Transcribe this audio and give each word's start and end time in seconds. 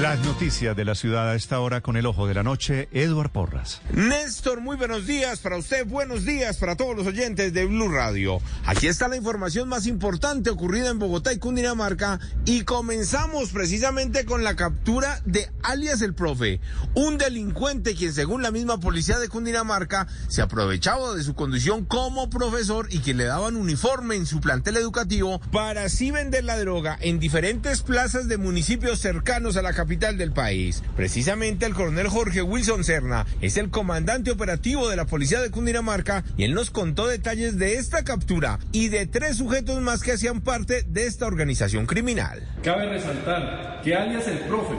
Las 0.00 0.20
noticias 0.24 0.76
de 0.76 0.84
la 0.84 0.94
ciudad 0.94 1.28
a 1.28 1.34
esta 1.34 1.58
hora 1.58 1.80
con 1.80 1.96
el 1.96 2.06
ojo 2.06 2.28
de 2.28 2.34
la 2.34 2.44
noche, 2.44 2.88
Eduard 2.92 3.32
Porras. 3.32 3.82
Néstor, 3.92 4.60
muy 4.60 4.76
buenos 4.76 5.08
días 5.08 5.40
para 5.40 5.56
usted, 5.56 5.84
buenos 5.84 6.24
días 6.24 6.58
para 6.58 6.76
todos 6.76 6.96
los 6.96 7.04
oyentes 7.04 7.52
de 7.52 7.66
Blue 7.66 7.88
Radio. 7.88 8.38
Aquí 8.64 8.86
está 8.86 9.08
la 9.08 9.16
información 9.16 9.68
más 9.68 9.88
importante 9.88 10.50
ocurrida 10.50 10.90
en 10.90 11.00
Bogotá 11.00 11.32
y 11.32 11.38
Cundinamarca 11.38 12.20
y 12.44 12.62
comenzamos 12.62 13.50
precisamente 13.50 14.24
con 14.24 14.44
la 14.44 14.54
captura 14.54 15.20
de 15.24 15.50
alias 15.64 16.00
el 16.00 16.14
profe, 16.14 16.60
un 16.94 17.18
delincuente 17.18 17.96
quien 17.96 18.12
según 18.12 18.40
la 18.40 18.52
misma 18.52 18.78
policía 18.78 19.18
de 19.18 19.28
Cundinamarca 19.28 20.06
se 20.28 20.42
aprovechaba 20.42 21.12
de 21.16 21.24
su 21.24 21.34
condición 21.34 21.84
como 21.84 22.30
profesor 22.30 22.86
y 22.88 23.00
que 23.00 23.14
le 23.14 23.24
daban 23.24 23.56
uniforme 23.56 24.14
en 24.14 24.26
su 24.26 24.40
plantel 24.40 24.76
educativo 24.76 25.40
para 25.50 25.82
así 25.82 26.12
vender 26.12 26.44
la 26.44 26.56
droga 26.56 26.96
en 27.00 27.18
diferentes 27.18 27.82
plazas 27.82 28.28
de 28.28 28.38
municipios 28.38 29.00
cercanos 29.00 29.56
a 29.56 29.62
la 29.62 29.72
capital 29.72 29.87
capital 29.88 30.18
del 30.18 30.32
país. 30.32 30.82
Precisamente 30.96 31.64
el 31.64 31.72
coronel 31.72 32.08
Jorge 32.08 32.42
Wilson 32.42 32.84
Serna 32.84 33.24
es 33.40 33.56
el 33.56 33.70
comandante 33.70 34.30
operativo 34.30 34.86
de 34.86 34.96
la 34.96 35.06
policía 35.06 35.40
de 35.40 35.50
Cundinamarca 35.50 36.24
y 36.36 36.44
él 36.44 36.52
nos 36.52 36.70
contó 36.70 37.06
detalles 37.06 37.56
de 37.56 37.76
esta 37.76 38.04
captura 38.04 38.58
y 38.70 38.88
de 38.88 39.06
tres 39.06 39.38
sujetos 39.38 39.80
más 39.80 40.02
que 40.02 40.12
hacían 40.12 40.42
parte 40.42 40.82
de 40.82 41.06
esta 41.06 41.26
organización 41.26 41.86
criminal. 41.86 42.46
Cabe 42.62 42.86
resaltar 42.90 43.80
que 43.82 43.94
alias 43.94 44.28
el 44.28 44.40
profe 44.40 44.74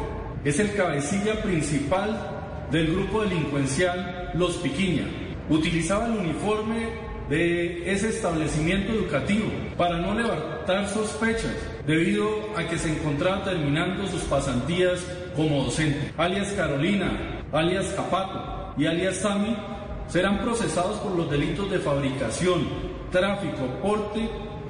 es 0.45 0.59
el 0.59 0.75
cabecilla 0.75 1.41
principal 1.41 2.67
del 2.71 2.91
grupo 2.93 3.23
delincuencial 3.23 4.29
Los 4.35 4.57
Piquiña. 4.57 5.07
Utilizaba 5.49 6.05
el 6.05 6.19
uniforme 6.19 7.08
de 7.29 7.91
ese 7.91 8.09
establecimiento 8.09 8.91
educativo 8.91 9.49
para 9.77 9.97
no 9.97 10.15
levantar 10.15 10.87
sospechas 10.87 11.55
debido 11.85 12.27
a 12.55 12.67
que 12.67 12.77
se 12.77 12.89
encontraba 12.89 13.43
terminando 13.43 14.07
sus 14.07 14.23
pasantías 14.23 15.05
como 15.35 15.63
docente. 15.65 16.11
Alias 16.17 16.51
Carolina, 16.53 17.43
alias 17.51 17.93
Zapato 17.95 18.73
y 18.77 18.87
alias 18.87 19.17
Sami 19.17 19.55
serán 20.07 20.39
procesados 20.39 20.97
por 20.99 21.15
los 21.15 21.29
delitos 21.29 21.69
de 21.69 21.79
fabricación, 21.79 22.67
tráfico, 23.11 23.67
porte 23.81 24.27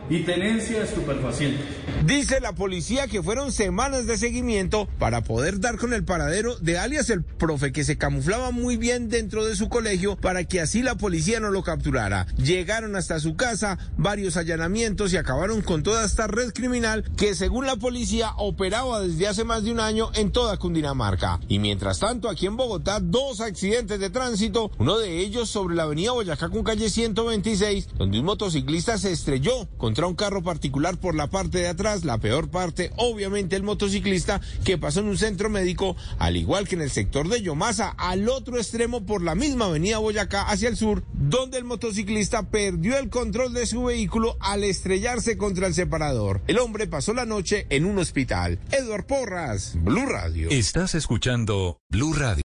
y 0.09 0.19
tenencia 0.23 0.79
de. 0.79 1.57
Dice 2.05 2.39
la 2.39 2.53
policía 2.53 3.07
que 3.07 3.21
fueron 3.21 3.51
semanas 3.51 4.07
de 4.07 4.17
seguimiento 4.17 4.87
para 4.97 5.21
poder 5.21 5.59
dar 5.59 5.77
con 5.77 5.93
el 5.93 6.03
paradero 6.03 6.55
de 6.55 6.79
alias 6.79 7.09
el 7.09 7.23
profe 7.23 7.71
que 7.71 7.83
se 7.83 7.97
camuflaba 7.97 8.51
muy 8.51 8.77
bien 8.77 9.09
dentro 9.09 9.45
de 9.45 9.55
su 9.55 9.69
colegio 9.69 10.15
para 10.15 10.45
que 10.45 10.61
así 10.61 10.81
la 10.81 10.95
policía 10.95 11.39
no 11.39 11.51
lo 11.51 11.61
capturara. 11.61 12.25
Llegaron 12.37 12.95
hasta 12.95 13.19
su 13.19 13.35
casa, 13.35 13.77
varios 13.97 14.37
allanamientos 14.37 15.13
y 15.13 15.17
acabaron 15.17 15.61
con 15.61 15.83
toda 15.83 16.05
esta 16.05 16.27
red 16.27 16.53
criminal 16.53 17.03
que 17.17 17.35
según 17.35 17.65
la 17.65 17.75
policía 17.75 18.31
operaba 18.37 19.01
desde 19.01 19.27
hace 19.27 19.43
más 19.43 19.63
de 19.63 19.71
un 19.71 19.79
año 19.79 20.09
en 20.15 20.31
toda 20.31 20.57
Cundinamarca. 20.57 21.39
Y 21.47 21.59
mientras 21.59 21.99
tanto 21.99 22.29
aquí 22.29 22.47
en 22.47 22.57
Bogotá 22.57 22.99
dos 22.99 23.41
accidentes 23.41 23.99
de 23.99 24.09
tránsito, 24.09 24.71
uno 24.79 24.97
de 24.97 25.19
ellos 25.19 25.49
sobre 25.49 25.75
la 25.75 25.83
avenida 25.83 26.13
Boyacá 26.13 26.49
con 26.49 26.63
calle 26.63 26.89
126 26.89 27.89
donde 27.97 28.19
un 28.19 28.25
motociclista 28.25 28.97
se 28.97 29.11
estrelló 29.11 29.67
contra 29.77 29.98
un 30.07 30.15
carro 30.15 30.43
particular 30.43 30.97
por 30.97 31.15
la 31.15 31.27
parte 31.27 31.59
de 31.59 31.67
atrás, 31.67 32.05
la 32.05 32.17
peor 32.17 32.49
parte, 32.49 32.91
obviamente 32.95 33.55
el 33.55 33.63
motociclista 33.63 34.41
que 34.63 34.77
pasó 34.77 34.99
en 35.01 35.07
un 35.07 35.17
centro 35.17 35.49
médico, 35.49 35.95
al 36.17 36.37
igual 36.37 36.67
que 36.67 36.75
en 36.75 36.81
el 36.81 36.91
sector 36.91 37.27
de 37.27 37.41
Yomasa, 37.41 37.89
al 37.97 38.29
otro 38.29 38.57
extremo 38.57 39.05
por 39.05 39.21
la 39.21 39.35
misma 39.35 39.65
avenida 39.65 39.97
Boyacá 39.97 40.43
hacia 40.43 40.69
el 40.69 40.77
sur, 40.77 41.03
donde 41.13 41.57
el 41.57 41.63
motociclista 41.63 42.49
perdió 42.49 42.97
el 42.97 43.09
control 43.09 43.53
de 43.53 43.65
su 43.65 43.85
vehículo 43.85 44.37
al 44.39 44.63
estrellarse 44.63 45.37
contra 45.37 45.67
el 45.67 45.73
separador. 45.73 46.41
El 46.47 46.59
hombre 46.59 46.87
pasó 46.87 47.13
la 47.13 47.25
noche 47.25 47.67
en 47.69 47.85
un 47.85 47.97
hospital. 47.99 48.59
Edward 48.71 49.05
Porras, 49.05 49.73
Blue 49.75 50.05
Radio. 50.05 50.49
Estás 50.49 50.95
escuchando 50.95 51.79
Blue 51.89 52.13
Radio. 52.13 52.37